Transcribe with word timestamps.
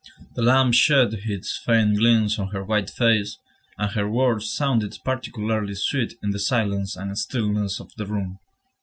The 0.33 0.41
lamp 0.41 0.73
shed 0.73 1.13
its 1.13 1.55
faint 1.59 1.95
gleams 1.99 2.39
on 2.39 2.47
her 2.47 2.65
white 2.65 2.89
face, 2.89 3.37
and 3.77 3.91
her 3.91 4.09
words 4.09 4.51
sounded 4.51 4.97
particularly 5.05 5.75
sweet 5.75 6.15
in 6.23 6.31
the 6.31 6.39
silence 6.39 6.95
and 6.95 7.15
stillness 7.15 7.79
of 7.79 7.93
the 7.97 8.07
room. 8.07 8.39